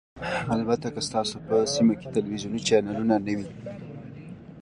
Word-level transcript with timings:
البته 0.55 0.87
که 0.95 1.01
ستاسو 1.07 1.37
په 1.47 1.55
سیمه 1.73 1.93
کې 1.99 2.07
تلویزیوني 2.15 2.59
چینلونه 2.67 3.15
وي 3.25 3.39